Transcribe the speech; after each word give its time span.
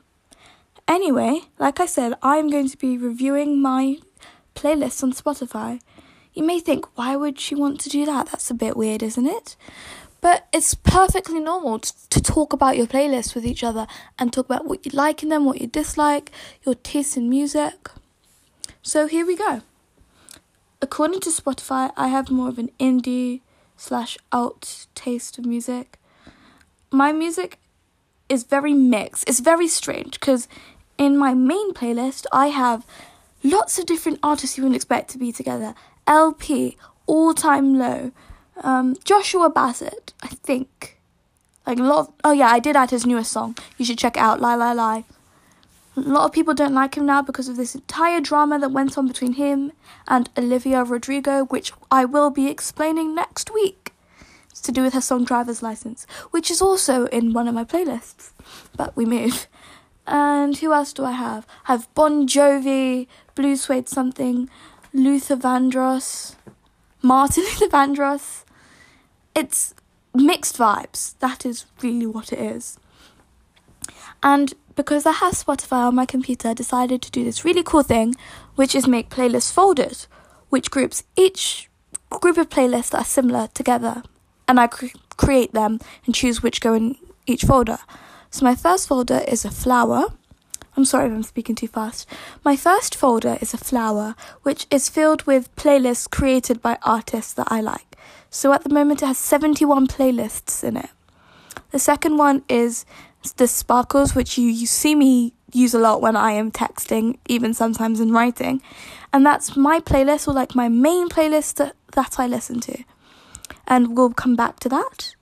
Anyway, 0.87 1.43
like 1.59 1.81
I 1.81 1.87
said, 1.87 2.15
I'm 2.23 2.49
going 2.49 2.69
to 2.69 2.77
be 2.79 2.97
reviewing 2.97 3.61
my 3.61 3.99
playlists 4.55 5.03
on 5.03 5.13
Spotify. 5.13 5.81
You 6.33 6.45
may 6.45 6.61
think, 6.61 6.87
why 6.97 7.17
would 7.17 7.39
she 7.39 7.55
want 7.55 7.81
to 7.81 7.89
do 7.89 8.07
that? 8.07 8.27
That's 8.27 8.51
a 8.51 8.55
bit 8.55 8.77
weird, 8.77 9.03
isn't 9.03 9.27
it? 9.27 9.57
But 10.21 10.49
it's 10.53 10.75
perfectly 10.75 11.41
normal 11.41 11.79
to, 11.81 11.93
to 12.11 12.21
talk 12.21 12.53
about 12.53 12.77
your 12.77 12.87
playlists 12.87 13.35
with 13.35 13.45
each 13.45 13.63
other 13.63 13.87
and 14.19 14.33
talk 14.33 14.47
about 14.47 14.67
what 14.67 14.85
you 14.87 14.93
like 14.93 15.23
in 15.23 15.29
them, 15.29 15.45
what 15.45 15.61
you 15.61 15.67
dislike, 15.67 16.33
your 16.65 16.75
taste 16.75 17.17
in 17.17 17.29
music. 17.29 17.91
So 18.83 19.07
here 19.07 19.27
we 19.27 19.37
go. 19.37 19.63
According 20.81 21.21
to 21.21 21.31
Spotify, 21.31 21.93
I 21.97 22.09
have 22.09 22.31
more 22.31 22.49
of 22.49 22.59
an 22.59 22.71
indie 22.81 23.43
slash 23.79 24.19
alt 24.31 24.87
taste 24.95 25.39
of 25.39 25.47
music. 25.47 25.99
My 26.91 27.13
music 27.13 27.59
is 28.29 28.45
very 28.45 28.75
mixed. 28.75 29.27
It's 29.27 29.41
very 29.41 29.69
strange 29.69 30.21
because 30.21 30.49
in 30.99 31.17
my 31.17 31.33
main 31.33 31.73
playlist, 31.73 32.27
I 32.33 32.49
have 32.49 32.85
lots 33.43 33.79
of 33.79 33.87
different 33.87 34.19
artists 34.23 34.59
you 34.59 34.65
wouldn't 34.65 34.77
expect 34.77 35.11
to 35.11 35.19
be 35.19 35.33
together. 35.33 35.75
LP, 36.07 36.77
All 37.07 37.33
Time 37.33 37.79
Low, 37.79 38.13
um, 38.63 38.97
Joshua 39.05 39.49
Bassett, 39.49 40.13
I 40.23 40.29
think. 40.29 40.99
Like 41.67 41.79
a 41.79 41.83
lot 41.83 42.09
of, 42.09 42.15
oh 42.25 42.33
yeah, 42.33 42.49
I 42.49 42.59
did 42.59 42.77
add 42.77 42.91
his 42.91 43.07
newest 43.07 43.31
song. 43.31 43.57
You 43.77 43.85
should 43.85 43.99
check 43.99 44.17
it 44.17 44.21
out, 44.21 44.41
Lie 44.41 44.57
Lie 44.57 44.73
Lie. 44.73 45.05
A 45.99 46.09
lot 46.09 46.25
of 46.25 46.33
people 46.33 46.55
don't 46.55 46.75
like 46.75 46.97
him 46.97 47.07
now 47.07 47.23
because 47.23 47.49
of 47.49 47.57
this 47.57 47.75
entire 47.75 48.21
drama 48.21 48.59
that 48.61 48.71
went 48.71 48.97
on 48.97 49.09
between 49.09 49.33
him 49.33 49.73
and 50.07 50.31
Olivia 50.39 50.85
Rodrigo, 50.85 51.45
which 51.45 51.73
I 51.91 52.05
will 52.05 52.31
be 52.31 52.47
explaining 52.47 53.17
next 53.17 53.53
week. 53.53 53.93
It's 54.49 54.61
to 54.61 54.73
do 54.73 54.83
with 54.83 54.95
her 54.95 55.01
song 55.01 55.25
Driver's 55.25 55.61
License, 55.61 56.07
which 56.31 56.53
is 56.53 56.63
also 56.63 57.07
in 57.07 57.33
one 57.33 57.49
of 57.49 57.55
my 57.55 57.65
playlists. 57.65 58.31
But 58.77 58.97
we 58.97 59.07
move. 59.07 59.49
And 60.07 60.57
who 60.57 60.73
else 60.73 60.93
do 60.93 61.05
I 61.05 61.13
have? 61.13 61.47
I 61.67 61.73
have 61.73 61.93
Bon 61.95 62.29
Jovi, 62.29 63.09
Blue 63.35 63.57
Suede 63.57 63.89
Something, 63.89 64.49
Luther 64.93 65.37
Vandross, 65.37 66.37
Martin 67.03 67.43
Luther 67.61 67.69
Vandross. 67.69 68.45
It's 69.35 69.75
mixed 70.15 70.57
vibes. 70.59 71.19
That 71.19 71.45
is 71.45 71.67
really 71.83 72.07
what 72.07 72.33
it 72.33 72.39
is. 72.39 72.79
And 74.23 74.55
because 74.79 75.07
I 75.07 75.11
have 75.11 75.33
Spotify 75.33 75.89
on 75.89 75.97
my 75.97 76.07
computer, 76.07 76.51
I 76.51 76.55
decided 76.55 77.03
to 77.03 77.11
do 77.11 77.25
this 77.25 77.45
really 77.45 77.65
cool 77.65 77.83
thing, 77.83 78.15
which 78.55 78.77
is 78.77 78.87
make 78.87 79.11
playlist 79.11 79.53
folders, 79.53 80.07
which 80.51 80.71
groups 80.71 81.03
each 81.17 81.69
group 82.11 82.39
of 82.39 82.49
playlists 82.49 82.91
that 82.91 83.01
are 83.01 83.05
similar 83.05 83.49
together. 83.55 84.05
And 84.47 84.61
I 84.61 84.69
cre- 84.69 84.97
create 85.17 85.53
them 85.53 85.81
and 86.07 86.15
choose 86.15 86.45
which 86.45 86.61
go 86.61 86.75
in 86.75 86.95
each 87.27 87.43
folder. 87.43 87.79
So 88.31 88.45
my 88.45 88.55
first 88.55 88.87
folder 88.87 89.25
is 89.27 89.45
a 89.45 89.51
flower. 89.51 90.05
I'm 90.77 90.85
sorry 90.85 91.09
if 91.09 91.13
I'm 91.13 91.25
speaking 91.25 91.57
too 91.57 91.67
fast. 91.67 92.09
My 92.45 92.55
first 92.55 92.95
folder 92.95 93.37
is 93.41 93.53
a 93.53 93.59
flower, 93.59 94.15
which 94.45 94.69
is 94.71 94.89
filled 94.89 95.25
with 95.25 95.55
playlists 95.57 96.09
created 96.09 96.63
by 96.63 96.79
artists 96.85 97.33
that 97.33 97.49
I 97.51 97.63
like. 97.63 97.97
So 98.31 98.53
at 98.53 98.63
the 98.63 98.73
moment, 98.73 99.03
it 99.03 99.07
has 99.07 99.19
71 99.19 99.89
playlists 99.89 100.63
in 100.63 100.77
it. 100.77 100.91
The 101.73 101.81
second 101.81 102.17
one 102.17 102.45
is 102.49 102.87
the 103.37 103.49
sparkles, 103.49 104.15
which 104.15 104.39
you, 104.39 104.49
you 104.49 104.67
see 104.67 104.95
me 104.95 105.35
use 105.53 105.75
a 105.75 105.79
lot 105.79 106.01
when 106.01 106.17
I 106.17 106.33
am 106.33 106.51
texting, 106.51 107.19
even 107.29 107.55
sometimes 107.55 108.01
in 108.01 108.13
writing. 108.13 108.63
And 109.13 109.25
that's 109.25 109.57
my 109.57 109.81
playlist, 109.81 110.29
or 110.29 110.35
like 110.35 110.55
my 110.55 110.69
main 110.69 111.09
playlist 111.09 111.55
that, 111.57 111.75
that 111.93 112.19
I 112.19 112.27
listen 112.27 112.61
to. 112.61 112.85
And 113.67 113.97
we'll 113.97 114.13
come 114.13 114.37
back 114.37 114.61
to 114.61 114.69
that. 114.69 115.15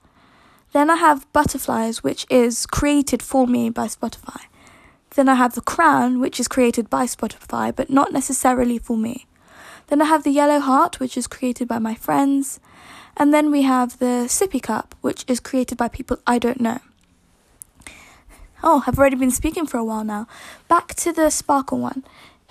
Then 0.72 0.90
I 0.90 0.96
have 0.96 1.30
Butterflies, 1.32 2.02
which 2.02 2.26
is 2.28 2.66
created 2.66 3.22
for 3.22 3.46
me 3.46 3.70
by 3.70 3.86
Spotify. 3.86 4.42
Then 5.14 5.28
I 5.28 5.34
have 5.34 5.54
The 5.54 5.62
Crown, 5.62 6.20
which 6.20 6.38
is 6.38 6.48
created 6.48 6.90
by 6.90 7.06
Spotify, 7.06 7.74
but 7.74 7.88
not 7.88 8.12
necessarily 8.12 8.78
for 8.78 8.96
me. 8.96 9.26
Then 9.86 10.02
I 10.02 10.04
have 10.04 10.24
The 10.24 10.30
Yellow 10.30 10.60
Heart, 10.60 11.00
which 11.00 11.16
is 11.16 11.26
created 11.26 11.66
by 11.68 11.78
my 11.78 11.94
friends. 11.94 12.60
And 13.16 13.32
then 13.32 13.50
we 13.50 13.62
have 13.62 13.98
The 13.98 14.26
Sippy 14.28 14.60
Cup, 14.60 14.94
which 15.00 15.24
is 15.26 15.40
created 15.40 15.78
by 15.78 15.88
people 15.88 16.18
I 16.26 16.38
don't 16.38 16.60
know. 16.60 16.80
Oh, 18.68 18.82
I've 18.84 18.98
already 18.98 19.14
been 19.14 19.30
speaking 19.30 19.64
for 19.64 19.78
a 19.78 19.84
while 19.84 20.02
now. 20.02 20.26
Back 20.66 20.96
to 20.96 21.12
the 21.12 21.30
sparkle 21.30 21.78
one. 21.78 22.02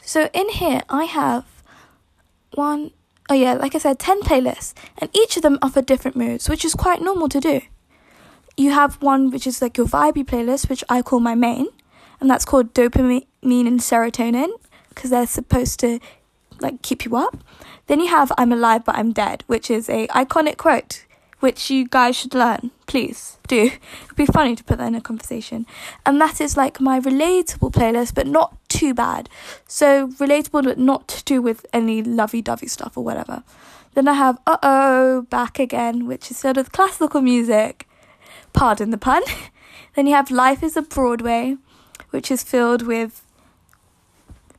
So 0.01 0.29
in 0.33 0.47
here, 0.47 0.81
I 0.87 1.03
have 1.03 1.43
one, 2.53 2.91
oh 3.29 3.33
yeah, 3.33 3.55
like 3.55 3.75
I 3.75 3.79
said, 3.79 3.99
10 3.99 4.21
playlists, 4.21 4.73
and 4.97 5.09
each 5.13 5.35
of 5.35 5.43
them 5.43 5.59
offer 5.61 5.81
different 5.81 6.15
moods, 6.15 6.47
which 6.47 6.63
is 6.63 6.73
quite 6.73 7.01
normal 7.01 7.27
to 7.27 7.41
do. 7.41 7.59
You 8.55 8.71
have 8.71 8.95
one 9.01 9.29
which 9.29 9.45
is 9.45 9.61
like 9.61 9.77
your 9.77 9.87
vibey 9.87 10.23
playlist, 10.23 10.69
which 10.69 10.85
I 10.87 11.01
call 11.01 11.19
my 11.19 11.35
main, 11.35 11.67
and 12.21 12.29
that's 12.29 12.45
called 12.45 12.73
dopamine 12.73 13.25
and 13.43 13.81
serotonin, 13.81 14.51
because 14.87 15.09
they're 15.09 15.27
supposed 15.27 15.81
to 15.81 15.99
like 16.61 16.81
keep 16.81 17.03
you 17.03 17.17
up. 17.17 17.43
Then 17.87 17.99
you 17.99 18.07
have 18.07 18.31
I'm 18.37 18.53
alive 18.53 18.85
but 18.85 18.95
I'm 18.95 19.11
dead, 19.11 19.43
which 19.47 19.69
is 19.69 19.89
a 19.89 20.07
iconic 20.07 20.55
quote 20.55 21.05
which 21.39 21.69
you 21.69 21.87
guys 21.87 22.15
should 22.15 22.33
learn. 22.33 22.71
Please 22.87 23.37
do. 23.47 23.71
It'd 24.03 24.15
be 24.15 24.25
funny 24.25 24.55
to 24.55 24.63
put 24.63 24.77
that 24.77 24.87
in 24.87 24.95
a 24.95 25.01
conversation. 25.01 25.65
And 26.05 26.19
that 26.21 26.39
is 26.39 26.57
like 26.57 26.79
my 26.79 26.99
relatable 26.99 27.71
playlist, 27.71 28.15
but 28.15 28.27
not 28.27 28.57
too 28.69 28.93
bad. 28.93 29.29
So 29.67 30.07
relatable, 30.09 30.63
but 30.63 30.79
not 30.79 31.07
to 31.09 31.23
do 31.23 31.41
with 31.41 31.65
any 31.73 32.01
lovey 32.01 32.41
dovey 32.41 32.67
stuff 32.67 32.97
or 32.97 33.03
whatever. 33.03 33.43
Then 33.93 34.07
I 34.07 34.13
have 34.13 34.39
Uh 34.45 34.57
Oh, 34.63 35.21
Back 35.29 35.59
Again, 35.59 36.05
which 36.05 36.31
is 36.31 36.37
sort 36.37 36.57
of 36.57 36.71
classical 36.71 37.21
music. 37.21 37.87
Pardon 38.53 38.91
the 38.91 38.97
pun. 38.97 39.23
then 39.95 40.07
you 40.07 40.13
have 40.13 40.31
Life 40.31 40.63
is 40.63 40.77
a 40.77 40.81
Broadway, 40.81 41.57
which 42.11 42.31
is 42.31 42.43
filled 42.43 42.81
with 42.81 43.21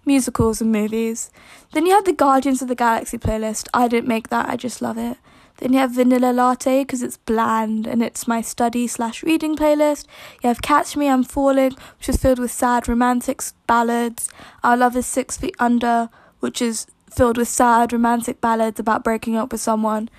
musicals 0.07 0.61
and 0.61 0.71
movies. 0.71 1.31
Then 1.73 1.85
you 1.85 1.95
have 1.95 2.05
the 2.05 2.13
Guardians 2.13 2.63
of 2.63 2.69
the 2.69 2.75
Galaxy 2.75 3.19
playlist. 3.19 3.69
I 3.75 3.89
didn't 3.89 4.09
make 4.09 4.29
that, 4.29 4.49
I 4.49 4.57
just 4.57 4.81
love 4.81 4.97
it. 4.97 5.19
Then 5.59 5.73
you 5.73 5.79
have 5.79 5.93
Vanilla 5.93 6.33
Latte 6.33 6.83
because 6.83 7.03
it's 7.03 7.17
bland 7.17 7.87
and 7.87 8.03
it's 8.03 8.29
my 8.29 8.41
study 8.43 8.87
slash 8.87 9.23
reading 9.23 9.57
playlist. 9.57 10.07
You 10.43 10.49
have 10.49 10.63
Catch 10.63 10.97
Me 10.97 11.09
I'm 11.09 11.25
Falling, 11.25 11.73
which 11.99 12.09
is 12.09 12.17
filled 12.17 12.39
with 12.39 12.51
sad 12.51 12.89
romantic 12.89 13.43
ballads. 13.67 14.29
Our 14.63 14.77
Love 14.77 14.97
is 14.97 15.07
Six 15.07 15.37
Feet 15.37 15.57
Under, 15.59 16.11
which 16.41 16.61
is 16.61 16.87
filled 17.11 17.39
with 17.39 17.49
sad 17.49 17.93
romantic 17.93 18.41
ballads 18.41 18.79
about 18.79 19.05
breaking 19.05 19.37
up 19.37 19.53
with 19.53 19.61
someone. 19.61 20.11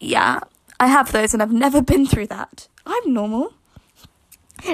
Yeah, 0.00 0.40
I 0.80 0.88
have 0.88 1.12
those 1.12 1.32
and 1.32 1.42
I've 1.42 1.52
never 1.52 1.80
been 1.80 2.06
through 2.06 2.26
that. 2.28 2.68
I'm 2.86 3.12
normal. 3.12 3.54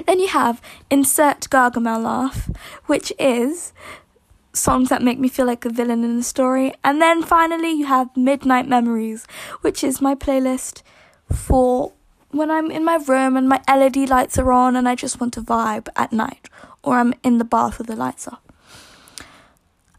Then 0.06 0.18
you 0.18 0.28
have 0.28 0.62
Insert 0.90 1.50
Gargamel 1.50 2.02
Laugh, 2.02 2.48
which 2.86 3.12
is 3.18 3.74
songs 4.54 4.88
that 4.88 5.02
make 5.02 5.18
me 5.18 5.28
feel 5.28 5.46
like 5.46 5.64
a 5.64 5.70
villain 5.70 6.04
in 6.04 6.16
the 6.16 6.22
story. 6.22 6.72
And 6.82 7.00
then 7.02 7.22
finally, 7.22 7.70
you 7.70 7.86
have 7.86 8.16
Midnight 8.16 8.68
Memories, 8.68 9.26
which 9.60 9.84
is 9.84 10.00
my 10.00 10.14
playlist 10.14 10.82
for 11.32 11.92
when 12.30 12.50
I'm 12.50 12.70
in 12.70 12.84
my 12.84 12.96
room 12.96 13.36
and 13.36 13.48
my 13.48 13.62
LED 13.68 14.08
lights 14.08 14.38
are 14.38 14.52
on 14.52 14.76
and 14.76 14.88
I 14.88 14.94
just 14.94 15.20
want 15.20 15.34
to 15.34 15.40
vibe 15.40 15.88
at 15.96 16.12
night, 16.12 16.48
or 16.82 16.96
I'm 16.96 17.14
in 17.22 17.38
the 17.38 17.44
bath 17.44 17.78
with 17.78 17.86
the 17.86 17.96
lights 17.96 18.26
off. 18.26 18.40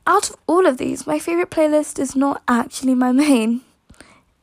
Out 0.07 0.29
of 0.29 0.35
all 0.45 0.67
of 0.67 0.77
these, 0.77 1.07
my 1.07 1.17
favourite 1.17 1.49
playlist 1.49 1.97
is 1.97 2.15
not 2.15 2.43
actually 2.47 2.93
my 2.93 3.11
main. 3.11 3.61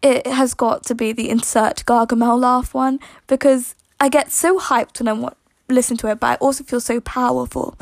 It 0.03 0.27
has 0.27 0.55
got 0.55 0.85
to 0.87 0.95
be 0.95 1.13
the 1.13 1.31
insert 1.31 1.85
Gargamel 1.85 2.41
laugh 2.41 2.75
one 2.75 2.99
because 3.29 3.77
I 4.01 4.09
get 4.09 4.33
so 4.33 4.59
hyped 4.59 4.99
when 4.99 5.07
I 5.07 5.13
want, 5.13 5.37
listen 5.69 5.97
to 5.99 6.09
it, 6.09 6.19
but 6.19 6.27
I 6.27 6.35
also 6.37 6.65
feel 6.65 6.81
so 6.81 7.01
powerful. 7.01 7.77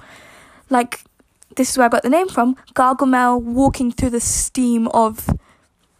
Like, 0.68 1.04
this 1.56 1.70
is 1.70 1.78
where 1.78 1.86
I 1.86 1.88
got 1.88 2.02
the 2.02 2.10
name 2.10 2.28
from 2.28 2.56
Gargamel 2.74 3.40
walking 3.42 3.90
through 3.90 4.10
the 4.10 4.20
steam 4.20 4.88
of 4.88 5.26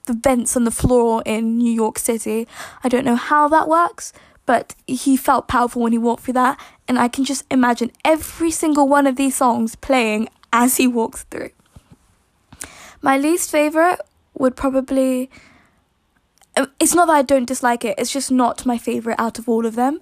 the 0.06 0.12
vents 0.12 0.56
on 0.56 0.64
the 0.64 0.70
floor 0.70 1.22
in 1.26 1.58
New 1.58 1.72
York 1.72 1.98
City. 1.98 2.46
I 2.82 2.88
don't 2.88 3.04
know 3.04 3.16
how 3.16 3.48
that 3.48 3.68
works, 3.68 4.12
but 4.46 4.74
he 4.86 5.16
felt 5.16 5.48
powerful 5.48 5.82
when 5.82 5.92
he 5.92 5.98
walked 5.98 6.24
through 6.24 6.34
that, 6.34 6.60
and 6.88 6.98
I 6.98 7.08
can 7.08 7.24
just 7.24 7.44
imagine 7.50 7.92
every 8.04 8.50
single 8.50 8.88
one 8.88 9.06
of 9.06 9.16
these 9.16 9.36
songs 9.36 9.76
playing 9.76 10.28
as 10.52 10.76
he 10.76 10.86
walks 10.86 11.24
through. 11.24 11.50
My 13.02 13.16
least 13.16 13.50
favorite 13.50 14.00
would 14.34 14.56
probably. 14.56 15.30
Uh, 16.56 16.66
it's 16.80 16.94
not 16.94 17.06
that 17.06 17.12
I 17.14 17.22
don't 17.22 17.46
dislike 17.46 17.84
it, 17.84 17.94
it's 17.96 18.12
just 18.12 18.30
not 18.30 18.66
my 18.66 18.76
favorite 18.76 19.20
out 19.20 19.38
of 19.38 19.48
all 19.48 19.64
of 19.66 19.76
them. 19.76 20.00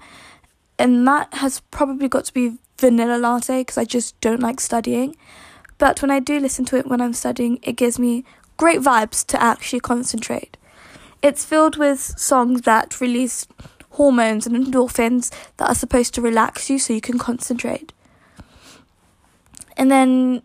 And 0.79 1.07
that 1.07 1.35
has 1.35 1.61
probably 1.71 2.09
got 2.09 2.25
to 2.27 2.33
be 2.33 2.57
Vanilla 2.79 3.19
Latte 3.19 3.61
because 3.61 3.79
I 3.79 3.85
just 3.85 4.21
don't 4.21 4.41
like 4.41 4.61
studying. 4.61 5.17
But 5.79 6.03
when 6.03 6.11
I 6.11 6.21
do 6.21 6.41
listen 6.41 6.65
to 6.67 6.77
it 6.77 6.87
when 6.87 7.01
I'm 7.01 7.13
studying, 7.13 7.59
it 7.63 7.77
gives 7.77 7.99
me 7.99 8.25
great 8.57 8.81
vibes 8.81 9.25
to 9.27 9.43
actually 9.43 9.81
concentrate. 9.81 10.57
It's 11.23 11.45
filled 11.45 11.77
with 11.77 12.01
songs 12.01 12.63
that 12.63 13.01
release 13.01 13.47
hormones 13.91 14.47
and 14.47 14.57
endorphins 14.57 15.33
that 15.57 15.69
are 15.69 15.75
supposed 15.75 16.15
to 16.15 16.21
relax 16.21 16.71
you 16.71 16.79
so 16.79 16.93
you 16.93 17.01
can 17.01 17.19
concentrate. 17.19 17.93
And 19.77 19.91
then 19.91 20.43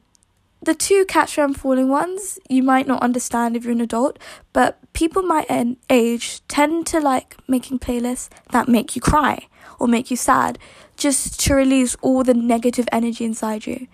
the 0.63 0.73
two 0.73 1.05
Catch 1.05 1.37
I'm 1.37 1.53
Falling 1.53 1.89
ones, 1.89 2.39
you 2.49 2.63
might 2.63 2.87
not 2.87 3.01
understand 3.01 3.55
if 3.55 3.63
you're 3.63 3.73
an 3.73 3.81
adult, 3.81 4.17
but 4.53 4.79
people 4.93 5.21
my 5.21 5.45
age 5.89 6.45
tend 6.47 6.87
to 6.87 6.99
like 6.99 7.35
making 7.47 7.79
playlists 7.79 8.29
that 8.51 8.67
make 8.67 8.95
you 8.95 9.01
cry 9.01 9.47
or 9.79 9.87
make 9.87 10.09
you 10.09 10.17
sad 10.17 10.57
just 10.95 11.39
to 11.41 11.53
release 11.53 11.95
all 12.01 12.23
the 12.23 12.33
negative 12.33 12.87
energy 12.91 13.25
inside 13.25 13.65
you. 13.65 13.87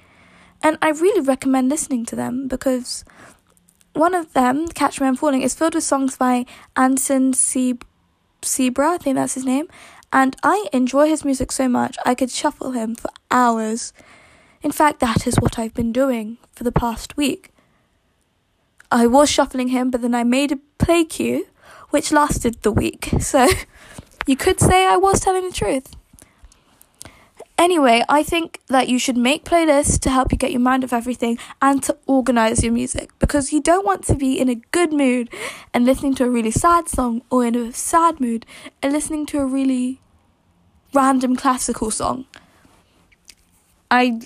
And 0.62 0.78
I 0.82 0.90
really 0.90 1.22
recommend 1.22 1.70
listening 1.70 2.06
to 2.08 2.16
them 2.16 2.48
because 2.48 3.06
one 3.94 4.14
of 4.14 4.34
them, 4.34 4.68
Catch 4.68 5.02
Me 5.02 5.08
I'm 5.08 5.16
Falling, 5.16 5.42
is 5.42 5.56
filled 5.56 5.76
with 5.76 5.84
songs 5.84 6.18
by 6.18 6.46
Anson 6.76 7.32
Seabra, 7.34 7.80
I 8.42 8.98
think 8.98 9.16
that's 9.16 9.34
his 9.34 9.46
name, 9.46 9.68
and 10.12 10.36
I 10.44 10.68
enjoy 10.74 11.08
his 11.08 11.26
music 11.26 11.52
so 11.52 11.68
much 11.68 11.98
I 12.06 12.14
could 12.14 12.30
shuffle 12.30 12.72
him 12.72 12.96
for 12.96 13.10
hours. 13.32 13.94
In 14.62 14.72
fact, 14.72 15.00
that 15.00 15.26
is 15.26 15.38
what 15.38 15.58
I've 15.58 15.74
been 15.74 15.94
doing 15.94 16.38
for 16.60 16.66
the 16.66 16.72
past 16.74 17.16
week. 17.16 17.54
I 18.92 19.08
was 19.08 19.30
shuffling 19.30 19.70
him, 19.70 19.90
but 19.92 20.02
then 20.02 20.14
I 20.14 20.26
made 20.26 20.52
a 20.52 20.60
play 20.78 21.06
queue, 21.06 21.48
which 21.90 22.12
lasted 22.12 22.62
the 22.64 22.72
week, 22.72 23.12
so 23.22 23.48
you 24.28 24.36
could 24.36 24.60
say 24.60 24.86
I 24.86 24.98
was 24.98 25.22
telling 25.22 25.48
the 25.48 25.56
truth. 25.56 25.96
Anyway, 27.58 28.04
I 28.10 28.24
think 28.24 28.60
that 28.68 28.90
you 28.90 29.00
should 29.00 29.16
make 29.16 29.46
playlists 29.46 29.98
to 30.02 30.10
help 30.10 30.34
you 30.34 30.38
get 30.38 30.52
your 30.52 30.60
mind 30.60 30.84
off 30.84 30.92
everything 30.92 31.38
and 31.62 31.82
to 31.84 31.96
organize 32.08 32.62
your 32.62 32.74
music 32.74 33.10
because 33.20 33.54
you 33.54 33.62
don't 33.62 33.86
want 33.86 34.04
to 34.08 34.16
be 34.16 34.38
in 34.38 34.50
a 34.50 34.56
good 34.56 34.92
mood 34.92 35.30
and 35.74 35.86
listening 35.86 36.14
to 36.16 36.26
a 36.26 36.30
really 36.30 36.52
sad 36.52 36.90
song 36.90 37.22
or 37.30 37.46
in 37.46 37.56
a 37.56 37.72
sad 37.72 38.20
mood 38.20 38.46
and 38.84 38.92
listening 38.92 39.26
to 39.28 39.40
a 39.40 39.46
really 39.46 40.02
random 40.94 41.38
classical 41.38 41.90
song. 41.90 42.26
I 43.90 44.20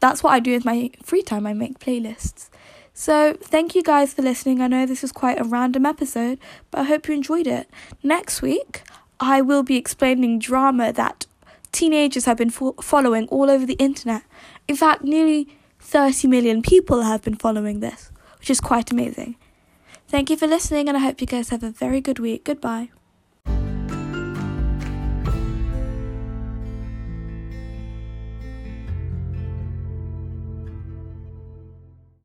that's 0.00 0.22
what 0.22 0.30
I 0.30 0.40
do 0.40 0.52
with 0.52 0.64
my 0.64 0.90
free 1.02 1.22
time. 1.22 1.46
I 1.46 1.52
make 1.52 1.78
playlists. 1.78 2.50
So, 2.94 3.36
thank 3.40 3.76
you 3.76 3.82
guys 3.82 4.12
for 4.14 4.22
listening. 4.22 4.60
I 4.60 4.66
know 4.66 4.84
this 4.84 5.04
is 5.04 5.12
quite 5.12 5.40
a 5.40 5.44
random 5.44 5.86
episode, 5.86 6.38
but 6.70 6.80
I 6.80 6.84
hope 6.84 7.06
you 7.06 7.14
enjoyed 7.14 7.46
it. 7.46 7.70
Next 8.02 8.42
week, 8.42 8.82
I 9.20 9.40
will 9.40 9.62
be 9.62 9.76
explaining 9.76 10.40
drama 10.40 10.92
that 10.92 11.26
teenagers 11.70 12.24
have 12.24 12.38
been 12.38 12.50
fo- 12.50 12.74
following 12.82 13.28
all 13.28 13.50
over 13.50 13.64
the 13.64 13.74
internet. 13.74 14.22
In 14.66 14.74
fact, 14.74 15.04
nearly 15.04 15.48
30 15.78 16.26
million 16.26 16.60
people 16.60 17.02
have 17.02 17.22
been 17.22 17.36
following 17.36 17.80
this, 17.80 18.10
which 18.40 18.50
is 18.50 18.60
quite 18.60 18.90
amazing. 18.90 19.36
Thank 20.08 20.30
you 20.30 20.36
for 20.36 20.46
listening, 20.46 20.88
and 20.88 20.96
I 20.96 21.00
hope 21.00 21.20
you 21.20 21.26
guys 21.26 21.50
have 21.50 21.62
a 21.62 21.70
very 21.70 22.00
good 22.00 22.18
week. 22.18 22.44
Goodbye. 22.44 22.90